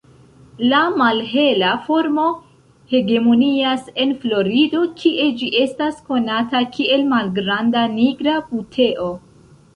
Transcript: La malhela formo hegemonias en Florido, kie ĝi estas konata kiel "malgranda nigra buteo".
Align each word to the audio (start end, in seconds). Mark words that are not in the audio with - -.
La 0.69 0.77
malhela 1.01 1.73
formo 1.89 2.23
hegemonias 2.93 3.91
en 4.05 4.15
Florido, 4.25 4.81
kie 5.03 5.27
ĝi 5.43 5.51
estas 5.67 6.01
konata 6.09 6.65
kiel 6.79 7.07
"malgranda 7.15 7.87
nigra 8.01 8.41
buteo". 8.51 9.09